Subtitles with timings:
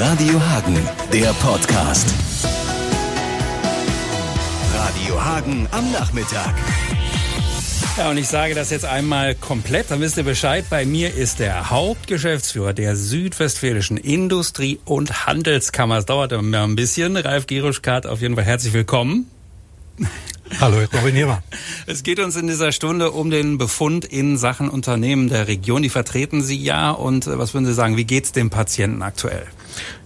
[0.00, 0.78] Radio Hagen,
[1.12, 2.06] der Podcast.
[4.72, 6.54] Radio Hagen am Nachmittag.
[7.96, 10.66] Ja, und ich sage das jetzt einmal komplett, dann wisst ihr Bescheid.
[10.70, 15.98] Bei mir ist der Hauptgeschäftsführer der Südwestfälischen Industrie- und Handelskammer.
[15.98, 17.16] Es dauert immer ein bisschen.
[17.16, 19.28] Ralf Giruschkat, auf jeden Fall herzlich willkommen.
[20.60, 21.42] Hallo, Robin Niemer.
[21.86, 25.82] Es geht uns in dieser Stunde um den Befund in Sachen Unternehmen der Region.
[25.82, 26.92] Die vertreten Sie ja.
[26.92, 29.46] Und äh, was würden Sie sagen, wie geht's dem Patienten aktuell?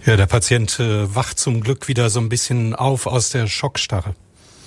[0.05, 4.15] Ja, der Patient äh, wacht zum Glück wieder so ein bisschen auf aus der Schockstarre.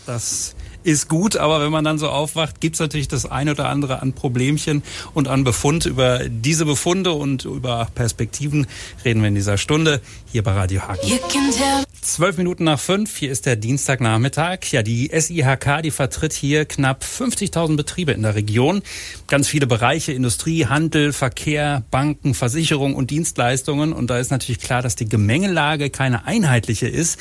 [0.06, 0.54] Das
[0.86, 4.12] ist gut, aber wenn man dann so aufwacht, gibt's natürlich das eine oder andere an
[4.12, 5.84] Problemchen und an Befund.
[5.84, 8.68] Über diese Befunde und über Perspektiven
[9.04, 11.00] reden wir in dieser Stunde hier bei Radio Hagen.
[12.00, 14.58] Zwölf Minuten nach fünf, hier ist der Dienstagnachmittag.
[14.70, 18.82] Ja, die SIHK, die vertritt hier knapp 50.000 Betriebe in der Region.
[19.26, 23.92] Ganz viele Bereiche, Industrie, Handel, Verkehr, Banken, Versicherung und Dienstleistungen.
[23.92, 27.18] Und da ist natürlich klar, dass die Gemengelage keine einheitliche ist.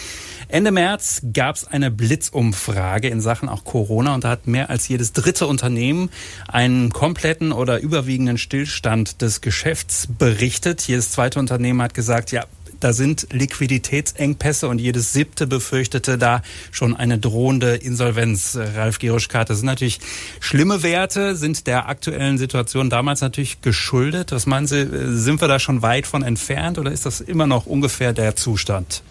[0.50, 4.88] Ende März gab es eine Blitzumfrage in Sachen auch Corona und da hat mehr als
[4.88, 6.10] jedes dritte Unternehmen
[6.48, 10.82] einen kompletten oder überwiegenden Stillstand des Geschäfts berichtet.
[10.88, 12.46] Jedes zweite Unternehmen hat gesagt, ja,
[12.80, 18.58] da sind Liquiditätsengpässe und jedes siebte befürchtete da schon eine drohende Insolvenz.
[18.76, 20.00] Ralf Geroschkat, das sind natürlich
[20.40, 24.32] schlimme Werte, sind der aktuellen Situation damals natürlich geschuldet.
[24.32, 27.66] Was meinen Sie, sind wir da schon weit von entfernt oder ist das immer noch
[27.66, 29.02] ungefähr der Zustand?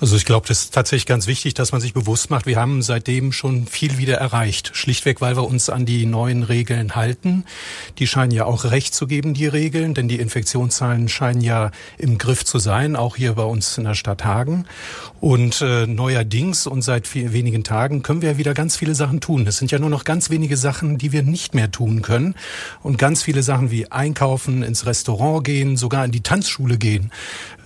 [0.00, 2.82] Also ich glaube, das ist tatsächlich ganz wichtig, dass man sich bewusst macht, wir haben
[2.82, 4.72] seitdem schon viel wieder erreicht.
[4.74, 7.44] Schlichtweg, weil wir uns an die neuen Regeln halten.
[7.98, 12.18] Die scheinen ja auch recht zu geben, die Regeln, denn die Infektionszahlen scheinen ja im
[12.18, 14.66] Griff zu sein, auch hier bei uns in der Stadt Hagen.
[15.20, 19.20] Und äh, neuerdings und seit vier, wenigen Tagen können wir ja wieder ganz viele Sachen
[19.20, 19.46] tun.
[19.46, 22.34] Es sind ja nur noch ganz wenige Sachen, die wir nicht mehr tun können.
[22.82, 27.12] Und ganz viele Sachen wie einkaufen, ins Restaurant gehen, sogar in die Tanzschule gehen,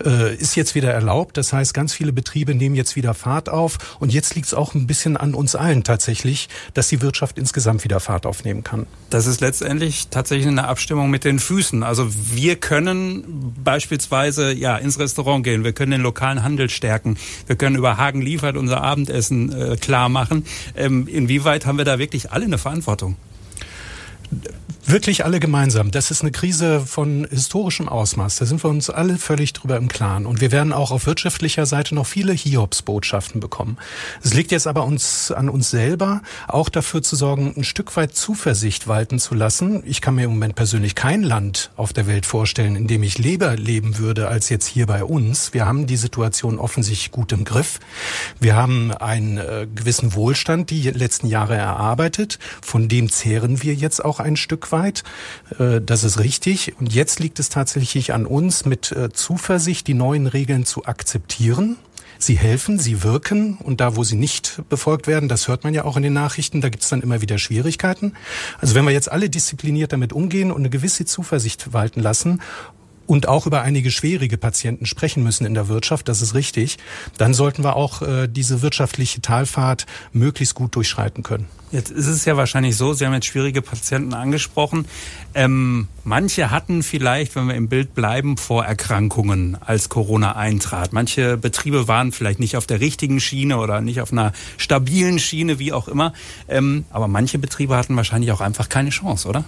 [0.05, 1.39] äh, ist jetzt wieder erlaubt.
[1.39, 3.97] Das heißt, ganz viele Betriebe nehmen jetzt wieder Fahrt auf.
[4.01, 7.85] Und jetzt liegt es auch ein bisschen an uns allen tatsächlich, dass die Wirtschaft insgesamt
[7.85, 8.87] wieder Fahrt aufnehmen kann.
[9.11, 11.85] Das ist letztendlich tatsächlich eine Abstimmung mit den Füßen.
[11.85, 17.17] Also wir können beispielsweise ja ins Restaurant gehen, wir können den lokalen Handel stärken,
[17.47, 20.45] wir können über Hagen liefert unser Abendessen äh, klar machen.
[20.77, 23.17] Ähm, inwieweit haben wir da wirklich alle eine Verantwortung?
[24.91, 25.91] Wirklich alle gemeinsam.
[25.91, 28.37] Das ist eine Krise von historischem Ausmaß.
[28.37, 30.25] Da sind wir uns alle völlig drüber im Klaren.
[30.25, 33.77] Und wir werden auch auf wirtschaftlicher Seite noch viele Hiobsbotschaften bekommen.
[34.25, 38.17] Es liegt jetzt aber uns, an uns selber, auch dafür zu sorgen, ein Stück weit
[38.17, 39.83] Zuversicht walten zu lassen.
[39.85, 43.19] Ich kann mir im Moment persönlich kein Land auf der Welt vorstellen, in dem ich
[43.19, 45.53] lieber leben würde, als jetzt hier bei uns.
[45.53, 47.79] Wir haben die Situation offensichtlich gut im Griff.
[48.41, 52.39] Wir haben einen äh, gewissen Wohlstand die letzten Jahre erarbeitet.
[52.63, 55.03] Von dem zehren wir jetzt auch ein Stück weit weit.
[55.59, 56.75] Äh, das ist richtig.
[56.79, 61.77] Und jetzt liegt es tatsächlich an uns, mit äh, Zuversicht die neuen Regeln zu akzeptieren.
[62.21, 65.85] Sie helfen, sie wirken und da, wo sie nicht befolgt werden, das hört man ja
[65.85, 68.15] auch in den Nachrichten, da gibt es dann immer wieder Schwierigkeiten.
[68.61, 72.41] Also wenn wir jetzt alle diszipliniert damit umgehen und eine gewisse Zuversicht walten lassen
[73.09, 76.77] und auch über einige schwierige Patienten sprechen müssen in der Wirtschaft, das ist richtig,
[77.17, 81.47] dann sollten wir auch äh, diese wirtschaftliche Talfahrt möglichst gut durchschreiten können.
[81.71, 84.87] Jetzt ist es ja wahrscheinlich so, Sie haben jetzt schwierige Patienten angesprochen.
[85.35, 90.93] Ähm, manche hatten vielleicht, wenn wir im Bild bleiben, Vorerkrankungen, als Corona eintrat.
[90.93, 95.59] Manche Betriebe waren vielleicht nicht auf der richtigen Schiene oder nicht auf einer stabilen Schiene,
[95.59, 96.13] wie auch immer.
[96.49, 99.45] Ähm, aber manche Betriebe hatten wahrscheinlich auch einfach keine Chance, oder?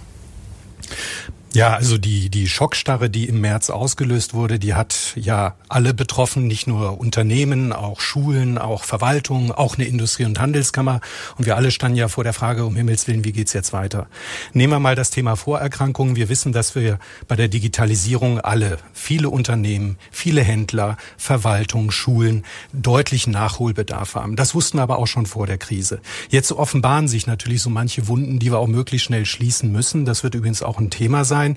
[1.52, 6.46] Ja, also die, die Schockstarre, die im März ausgelöst wurde, die hat ja alle betroffen,
[6.46, 11.00] nicht nur Unternehmen, auch Schulen, auch Verwaltung, auch eine Industrie- und Handelskammer.
[11.38, 14.06] Und wir alle standen ja vor der Frage, um Himmels Willen, wie geht's jetzt weiter?
[14.52, 16.14] Nehmen wir mal das Thema Vorerkrankungen.
[16.14, 23.26] Wir wissen, dass wir bei der Digitalisierung alle, viele Unternehmen, viele Händler, Verwaltung, Schulen deutlich
[23.26, 24.36] Nachholbedarf haben.
[24.36, 26.00] Das wussten wir aber auch schon vor der Krise.
[26.28, 30.04] Jetzt offenbaren sich natürlich so manche Wunden, die wir auch möglichst schnell schließen müssen.
[30.04, 31.56] Das wird übrigens auch ein Thema sein sein.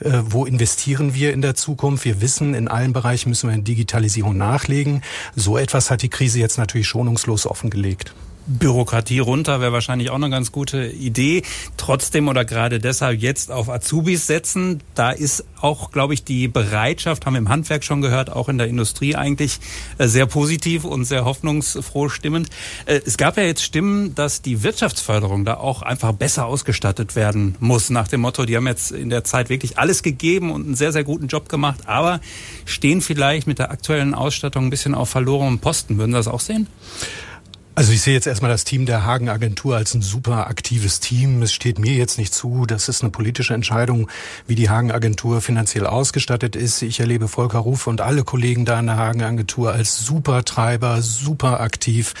[0.00, 2.04] Äh, wo investieren wir in der Zukunft?
[2.04, 5.02] Wir wissen, in allen Bereichen müssen wir in Digitalisierung nachlegen.
[5.34, 8.14] So etwas hat die Krise jetzt natürlich schonungslos offengelegt.
[8.46, 11.42] Bürokratie runter wäre wahrscheinlich auch eine ganz gute Idee.
[11.76, 14.82] Trotzdem oder gerade deshalb jetzt auf Azubis setzen.
[14.94, 18.58] Da ist auch, glaube ich, die Bereitschaft, haben wir im Handwerk schon gehört, auch in
[18.58, 19.60] der Industrie eigentlich
[19.98, 22.50] äh, sehr positiv und sehr hoffnungsfroh stimmend.
[22.86, 27.56] Äh, es gab ja jetzt Stimmen, dass die Wirtschaftsförderung da auch einfach besser ausgestattet werden
[27.60, 27.88] muss.
[27.88, 30.92] Nach dem Motto, die haben jetzt in der Zeit wirklich alles gegeben und einen sehr,
[30.92, 32.20] sehr guten Job gemacht, aber
[32.66, 35.96] stehen vielleicht mit der aktuellen Ausstattung ein bisschen auf verlorenem Posten.
[35.96, 36.66] Würden Sie das auch sehen?
[37.76, 41.42] Also ich sehe jetzt erstmal das Team der Hagen Agentur als ein super aktives Team.
[41.42, 44.08] Es steht mir jetzt nicht zu, das ist eine politische Entscheidung,
[44.46, 46.82] wie die Hagen Agentur finanziell ausgestattet ist.
[46.82, 51.02] Ich erlebe Volker Ruf und alle Kollegen da in der Hagen Agentur als super Treiber,
[51.02, 52.14] super aktiv.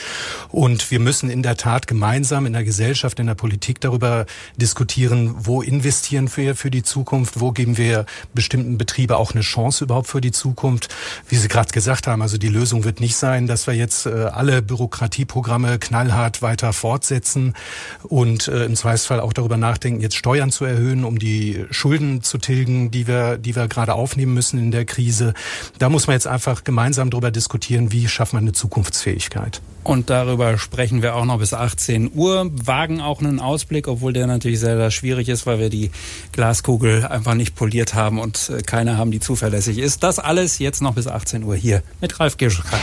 [0.50, 5.36] Und wir müssen in der Tat gemeinsam in der Gesellschaft, in der Politik darüber diskutieren,
[5.38, 10.08] wo investieren wir für die Zukunft, wo geben wir bestimmten Betriebe auch eine Chance überhaupt
[10.08, 10.92] für die Zukunft.
[11.28, 14.30] Wie Sie gerade gesagt haben, also die Lösung wird nicht sein, dass wir jetzt äh,
[14.32, 17.52] alle Bürokratieprogramme Programme knallhart weiter fortsetzen
[18.02, 22.38] und äh, im Zweifelsfall auch darüber nachdenken, jetzt Steuern zu erhöhen, um die Schulden zu
[22.38, 25.34] tilgen, die wir, die wir gerade aufnehmen müssen in der Krise.
[25.78, 29.60] Da muss man jetzt einfach gemeinsam darüber diskutieren, wie schafft man eine Zukunftsfähigkeit.
[29.82, 34.26] Und darüber sprechen wir auch noch bis 18 Uhr, wagen auch einen Ausblick, obwohl der
[34.26, 35.90] natürlich sehr, sehr schwierig ist, weil wir die
[36.32, 40.02] Glaskugel einfach nicht poliert haben und äh, keine haben, die zuverlässig ist.
[40.02, 42.80] Das alles jetzt noch bis 18 Uhr hier mit Ralf Gischkat.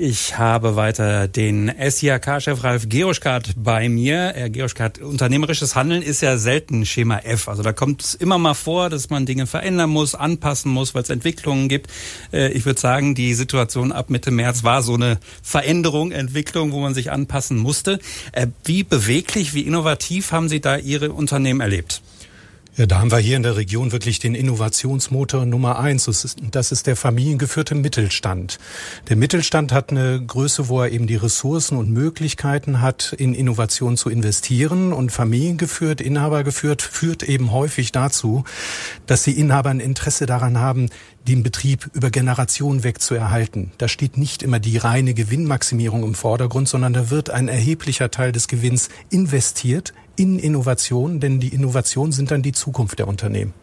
[0.00, 4.32] Ich habe weiter den SIAK-Chef Ralf Geroschkat bei mir.
[4.32, 7.48] Herr Geroschkat, unternehmerisches Handeln ist ja selten Schema F.
[7.48, 11.02] Also da kommt es immer mal vor, dass man Dinge verändern muss, anpassen muss, weil
[11.02, 11.90] es Entwicklungen gibt.
[12.32, 16.78] Äh, ich würde sagen, die Situation ab Mitte März war so eine Veränderung, Entwicklung, wo
[16.78, 17.98] man sich anpassen musste.
[18.30, 22.02] Äh, wie beweglich, wie innovativ haben Sie da Ihre Unternehmen erlebt?
[22.78, 26.04] Ja, da haben wir hier in der Region wirklich den Innovationsmotor Nummer eins.
[26.04, 28.60] Das ist, das ist der familiengeführte Mittelstand.
[29.08, 33.96] Der Mittelstand hat eine Größe, wo er eben die Ressourcen und Möglichkeiten hat, in Innovation
[33.96, 34.92] zu investieren.
[34.92, 38.44] Und familiengeführt, inhabergeführt, führt eben häufig dazu,
[39.06, 40.88] dass die Inhaber ein Interesse daran haben,
[41.26, 43.72] den Betrieb über Generationen weg zu erhalten.
[43.78, 48.30] Da steht nicht immer die reine Gewinnmaximierung im Vordergrund, sondern da wird ein erheblicher Teil
[48.30, 53.54] des Gewinns investiert in Innovation, denn die Innovationen sind dann die Zukunft der Unternehmen.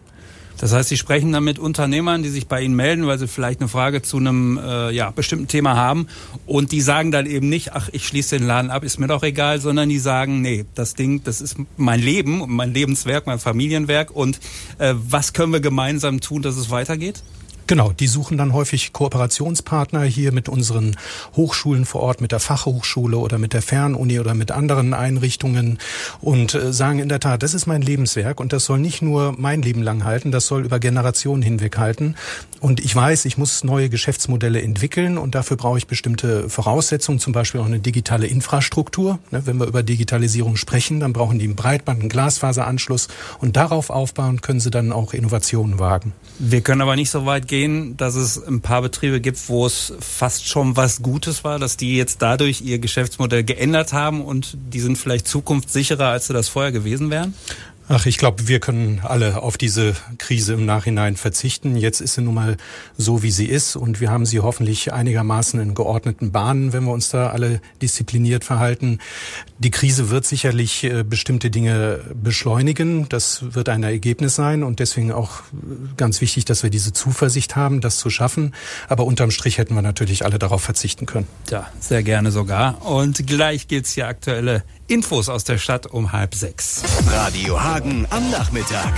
[0.57, 3.59] Das heißt, Sie sprechen dann mit Unternehmern, die sich bei Ihnen melden, weil sie vielleicht
[3.59, 6.07] eine Frage zu einem äh, ja, bestimmten Thema haben.
[6.45, 9.23] Und die sagen dann eben nicht, ach, ich schließe den Laden ab, ist mir doch
[9.23, 14.11] egal, sondern die sagen, nee, das Ding, das ist mein Leben, mein Lebenswerk, mein Familienwerk.
[14.11, 14.39] Und
[14.77, 17.21] äh, was können wir gemeinsam tun, dass es weitergeht?
[17.67, 20.95] Genau, die suchen dann häufig Kooperationspartner hier mit unseren
[21.35, 25.79] Hochschulen vor Ort, mit der Fachhochschule oder mit der Fernuni oder mit anderen Einrichtungen
[26.21, 29.33] und äh, sagen in der Tat, das ist mein Lebenswerk und das soll nicht nur
[29.35, 32.13] mein Leben lang halten, das soll über Generationen hinweg halten.
[32.59, 37.33] Und ich weiß, ich muss neue Geschäftsmodelle entwickeln und dafür brauche ich bestimmte Voraussetzungen, zum
[37.33, 39.17] Beispiel auch eine digitale Infrastruktur.
[39.31, 43.07] Ne, wenn wir über Digitalisierung sprechen, dann brauchen die einen Breitband, einen Glasfaseranschluss
[43.39, 46.13] und darauf aufbauen können sie dann auch Innovationen wagen.
[46.37, 47.54] Wir können aber nicht so weit gehen,
[47.97, 51.95] dass es ein paar Betriebe gibt, wo es fast schon was Gutes war, dass die
[51.95, 56.71] jetzt dadurch ihr Geschäftsmodell geändert haben und die sind vielleicht zukunftssicherer, als sie das vorher
[56.71, 57.33] gewesen wären?
[57.87, 61.77] Ach, ich glaube, wir können alle auf diese Krise im Nachhinein verzichten.
[61.77, 62.57] Jetzt ist sie nun mal
[62.97, 66.91] so, wie sie ist und wir haben sie hoffentlich einigermaßen in geordneten Bahnen, wenn wir
[66.91, 68.97] uns da alle diszipliniert verhalten.
[69.59, 73.07] Die Krise wird sicherlich äh, bestimmte Dinge beschleunigen.
[73.07, 75.43] Das wird ein Ergebnis sein und deswegen auch
[75.95, 78.55] ganz wichtig, dass wir diese Zuversicht haben, das zu schaffen.
[78.89, 81.27] Aber unterm Strich hätten wir natürlich alle darauf verzichten können.
[81.51, 82.83] Ja, sehr gerne sogar.
[82.83, 86.83] Und gleich gibt's hier aktuelle Infos aus der Stadt um halb sechs.
[87.09, 88.93] Radio Hagen am Nachmittag.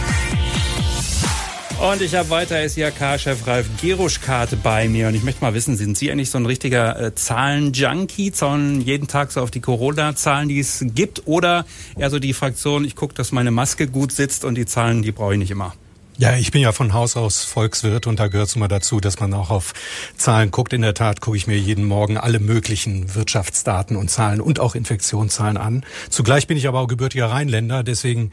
[1.81, 5.07] Und ich habe weiter SIAK-Chef Ralf Geruschkarte bei mir.
[5.07, 8.31] Und ich möchte mal wissen, sind Sie eigentlich so ein richtiger äh, Zahlen-Junkie?
[8.33, 11.23] Zahlen jeden Tag so auf die Corona-Zahlen, die es gibt?
[11.25, 11.65] Oder
[11.97, 15.11] eher so die Fraktion, ich gucke, dass meine Maske gut sitzt und die Zahlen, die
[15.11, 15.73] brauche ich nicht immer?
[16.19, 19.19] Ja, ich bin ja von Haus aus Volkswirt und da gehört es immer dazu, dass
[19.19, 19.73] man auch auf
[20.17, 20.73] Zahlen guckt.
[20.73, 24.73] In der Tat gucke ich mir jeden Morgen alle möglichen Wirtschaftsdaten und Zahlen und auch
[24.73, 25.85] Infektionszahlen an.
[26.09, 28.31] Zugleich bin ich aber auch gebürtiger Rheinländer, deswegen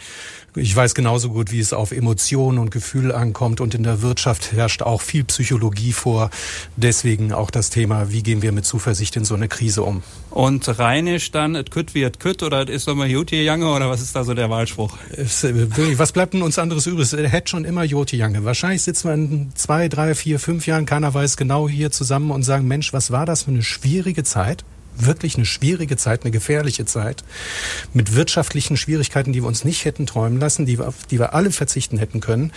[0.56, 4.52] ich weiß genauso gut, wie es auf Emotionen und Gefühle ankommt und in der Wirtschaft
[4.52, 6.30] herrscht auch viel Psychologie vor.
[6.76, 10.04] Deswegen auch das Thema, wie gehen wir mit Zuversicht in so eine Krise um.
[10.30, 13.90] Und rheinisch dann, et kütt wie et kütt oder et ist immer Joti Jange oder
[13.90, 14.96] was ist da so der Wahlspruch?
[15.16, 17.12] Äh, was bleibt denn uns anderes übrig?
[17.12, 18.44] Es hätte schon immer Joti Jange.
[18.44, 22.44] Wahrscheinlich sitzen wir in zwei, drei, vier, fünf Jahren, keiner weiß genau hier zusammen und
[22.44, 24.64] sagen, Mensch, was war das für eine schwierige Zeit?
[24.96, 27.24] wirklich eine schwierige Zeit, eine gefährliche Zeit
[27.92, 31.34] mit wirtschaftlichen Schwierigkeiten, die wir uns nicht hätten träumen lassen, die wir, auf die wir
[31.34, 32.52] alle verzichten hätten können.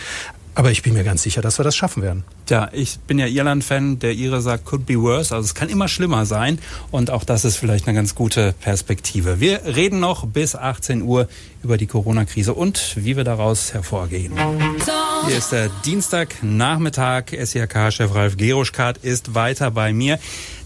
[0.54, 2.24] Aber ich bin mir ganz sicher, dass wir das schaffen werden.
[2.48, 3.98] Ja, ich bin ja Irland-Fan.
[4.00, 5.34] Der Ire sagt, could be worse.
[5.34, 6.58] Also es kann immer schlimmer sein.
[6.90, 9.40] Und auch das ist vielleicht eine ganz gute Perspektive.
[9.40, 11.28] Wir reden noch bis 18 Uhr
[11.62, 14.32] über die Corona-Krise und wie wir daraus hervorgehen.
[15.26, 17.32] Hier ist der Dienstagnachmittag.
[17.32, 20.18] SIHK-Chef Ralf Geruschkat ist weiter bei mir.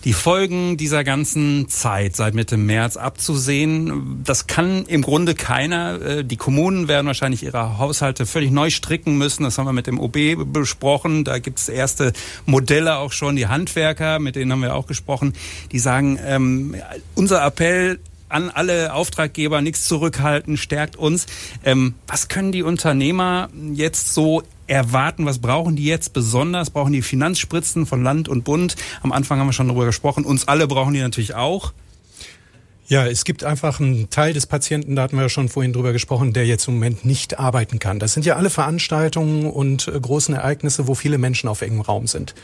[0.04, 6.00] Die Folgen dieser ganzen Zeit seit Mitte März abzusehen, das kann im Grunde keiner.
[6.02, 9.44] Äh, die Kommunen werden wahrscheinlich ihre Haushalte völlig neu stricken müssen.
[9.44, 11.22] Das haben wir mit dem OB besprochen.
[11.24, 12.12] Da gibt es erste
[12.46, 13.36] Modelle auch schon.
[13.36, 15.34] Die Handwerker, mit denen haben wir auch gesprochen,
[15.70, 16.74] die sagen, ähm,
[17.14, 21.26] unser Appell an alle Auftraggeber, nichts zurückhalten, stärkt uns.
[21.64, 24.42] Ähm, was können die Unternehmer jetzt so
[24.72, 25.26] erwarten?
[25.26, 26.70] Was brauchen die jetzt besonders?
[26.70, 28.76] Brauchen die Finanzspritzen von Land und Bund?
[29.02, 30.24] Am Anfang haben wir schon darüber gesprochen.
[30.24, 31.72] Uns alle brauchen die natürlich auch.
[32.88, 35.92] Ja, es gibt einfach einen Teil des Patienten, da hatten wir ja schon vorhin drüber
[35.92, 37.98] gesprochen, der jetzt im Moment nicht arbeiten kann.
[37.98, 42.06] Das sind ja alle Veranstaltungen und äh, großen Ereignisse, wo viele Menschen auf engem Raum
[42.06, 42.34] sind.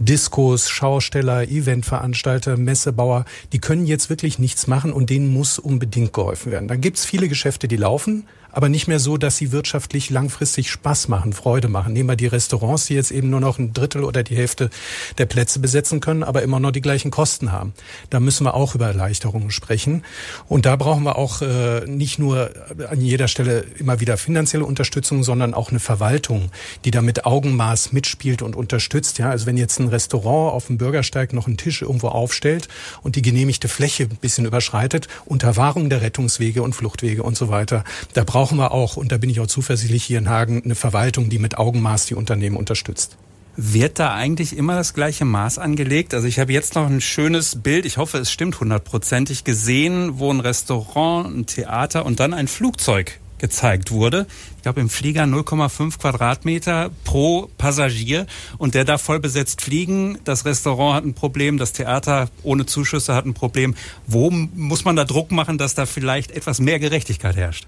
[0.00, 6.50] Diskos, Schausteller, Eventveranstalter, Messebauer, die können jetzt wirklich nichts machen und denen muss unbedingt geholfen
[6.50, 6.66] werden.
[6.66, 11.08] Dann gibt's viele Geschäfte, die laufen, aber nicht mehr so, dass sie wirtschaftlich langfristig Spaß
[11.08, 11.92] machen, Freude machen.
[11.92, 14.70] Nehmen wir die Restaurants, die jetzt eben nur noch ein Drittel oder die Hälfte
[15.18, 17.72] der Plätze besetzen können, aber immer noch die gleichen Kosten haben.
[18.10, 20.04] Da müssen wir auch über Erleichterungen sprechen.
[20.48, 22.50] Und da brauchen wir auch äh, nicht nur
[22.88, 26.50] an jeder Stelle immer wieder finanzielle Unterstützung, sondern auch eine Verwaltung,
[26.84, 29.18] die da mit Augenmaß mitspielt und unterstützt.
[29.18, 32.68] Ja, also wenn jetzt ein Restaurant auf dem Bürgersteig noch einen Tisch irgendwo aufstellt
[33.02, 37.48] und die genehmigte Fläche ein bisschen überschreitet, unter Wahrung der Rettungswege und Fluchtwege und so
[37.48, 40.62] weiter, da braucht brauchen wir auch, und da bin ich auch zuversichtlich hier in Hagen,
[40.64, 43.16] eine Verwaltung, die mit Augenmaß die Unternehmen unterstützt.
[43.56, 46.12] Wird da eigentlich immer das gleiche Maß angelegt?
[46.12, 50.32] Also ich habe jetzt noch ein schönes Bild, ich hoffe es stimmt hundertprozentig, gesehen, wo
[50.32, 54.26] ein Restaurant, ein Theater und dann ein Flugzeug gezeigt wurde.
[54.56, 60.18] Ich glaube im Flieger 0,5 Quadratmeter pro Passagier und der darf voll besetzt fliegen.
[60.22, 63.74] Das Restaurant hat ein Problem, das Theater ohne Zuschüsse hat ein Problem.
[64.06, 67.66] Wo muss man da Druck machen, dass da vielleicht etwas mehr Gerechtigkeit herrscht?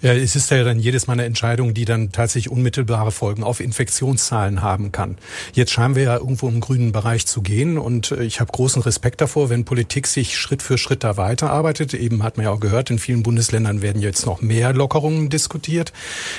[0.00, 3.58] Ja, es ist ja dann jedes Mal eine Entscheidung, die dann tatsächlich unmittelbare Folgen auf
[3.58, 5.18] Infektionszahlen haben kann.
[5.54, 8.80] Jetzt scheinen wir ja irgendwo im grünen Bereich zu gehen und äh, ich habe großen
[8.82, 11.94] Respekt davor, wenn Politik sich Schritt für Schritt da weiterarbeitet.
[11.94, 15.92] Eben hat man ja auch gehört, in vielen Bundesländern werden jetzt noch mehr Lockerungen diskutiert.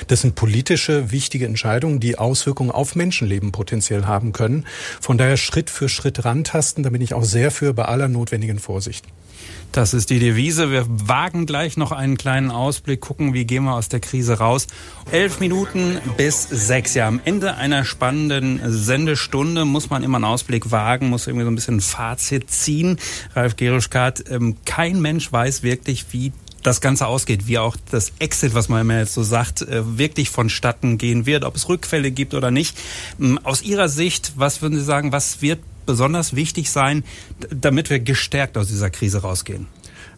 [0.06, 4.66] Das sind politische, wichtige Entscheidungen, die Auswirkungen auf Menschenleben potenziell haben können.
[5.00, 8.58] Von daher Schritt für Schritt rantasten, da bin ich auch sehr für bei aller notwendigen
[8.58, 9.04] Vorsicht.
[9.72, 10.72] Das ist die Devise.
[10.72, 14.66] Wir wagen gleich noch einen kleinen Ausblick, gucken, wie gehen wir aus der Krise raus.
[15.12, 16.94] Elf Minuten bis sechs.
[16.94, 21.52] Ja, am Ende einer spannenden Sendestunde muss man immer einen Ausblick wagen, muss irgendwie so
[21.52, 22.98] ein bisschen ein Fazit ziehen.
[23.34, 28.54] Ralf Geruschkat, ähm, kein Mensch weiß wirklich, wie das Ganze ausgeht, wie auch das Exit,
[28.54, 32.34] was man immer jetzt so sagt, äh, wirklich vonstatten gehen wird, ob es Rückfälle gibt
[32.34, 32.76] oder nicht.
[33.20, 37.04] Ähm, aus Ihrer Sicht, was würden Sie sagen, was wird besonders wichtig sein,
[37.50, 39.66] damit wir gestärkt aus dieser Krise rausgehen?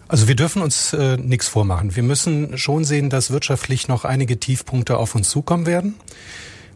[0.08, 1.96] Also wir dürfen uns äh, nichts vormachen.
[1.96, 5.94] Wir müssen schon sehen, dass wirtschaftlich noch einige Tiefpunkte auf uns zukommen werden.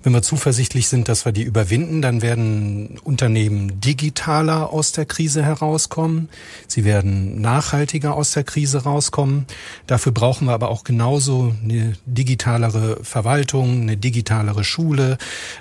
[0.07, 5.43] Wenn wir zuversichtlich sind, dass wir die überwinden, dann werden Unternehmen digitaler aus der Krise
[5.43, 6.29] herauskommen.
[6.69, 9.47] Sie werden nachhaltiger aus der Krise rauskommen.
[9.89, 15.19] Dafür brauchen wir aber auch genauso eine digitalere Verwaltung, eine digitalere Schule,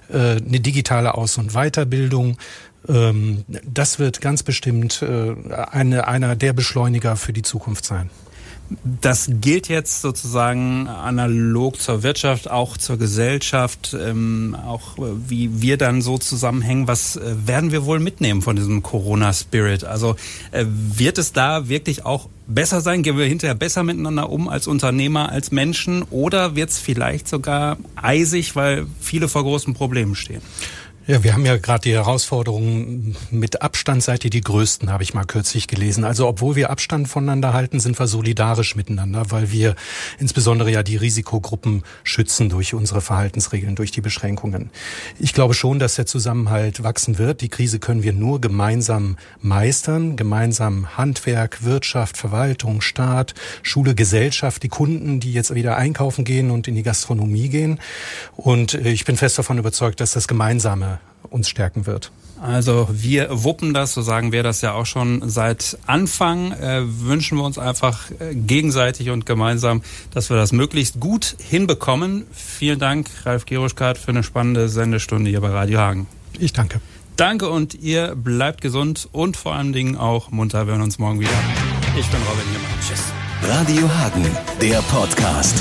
[0.10, 2.38] äh, eine digitale Aus- und Weiterbildung.
[2.88, 5.34] Ähm, das wird ganz bestimmt äh,
[5.72, 8.12] eine, einer der Beschleuniger für die Zukunft sein.
[9.02, 16.02] Das gilt jetzt sozusagen analog zur Wirtschaft, auch zur Gesellschaft, ähm, auch wie wir dann
[16.02, 16.88] so zusammenhängen.
[16.88, 19.84] Was äh, werden wir wohl mitnehmen von diesem Corona-Spirit?
[19.84, 20.16] Also
[20.52, 23.04] äh, wird es da wirklich auch besser sein?
[23.04, 26.02] Gehen wir hinterher besser miteinander um als Unternehmer, als Menschen?
[26.04, 30.42] Oder wird es vielleicht sogar eisig, weil viele vor großen Problemen stehen?
[31.08, 35.14] Ja, wir haben ja gerade die Herausforderungen mit Abstand seid ihr die größten, habe ich
[35.14, 36.04] mal kürzlich gelesen.
[36.04, 39.76] Also obwohl wir Abstand voneinander halten, sind wir solidarisch miteinander, weil wir
[40.18, 44.72] insbesondere ja die Risikogruppen schützen durch unsere Verhaltensregeln, durch die Beschränkungen.
[45.20, 47.42] Ich glaube schon, dass der Zusammenhalt wachsen wird.
[47.42, 54.70] Die Krise können wir nur gemeinsam meistern, gemeinsam Handwerk, Wirtschaft, Verwaltung, Staat, Schule, Gesellschaft, die
[54.70, 57.80] Kunden, die jetzt wieder einkaufen gehen und in die Gastronomie gehen.
[58.36, 60.95] Und äh, ich bin fest davon überzeugt, dass das gemeinsame
[61.30, 62.12] uns stärken wird.
[62.42, 66.52] Also wir wuppen das, so sagen wir das ja auch schon seit Anfang.
[66.52, 69.82] Äh, wünschen wir uns einfach äh, gegenseitig und gemeinsam,
[70.14, 72.26] dass wir das möglichst gut hinbekommen.
[72.32, 76.08] Vielen Dank, Ralf Geruschkat, für eine spannende Sendestunde hier bei Radio Hagen.
[76.38, 76.82] Ich danke.
[77.16, 80.68] Danke und ihr bleibt gesund und vor allen Dingen auch munter.
[80.68, 81.32] Wir hören uns morgen wieder.
[81.98, 82.72] Ich bin Robin Hiemann.
[82.86, 83.04] Tschüss.
[83.42, 84.26] Radio Hagen,
[84.62, 85.56] der Podcast.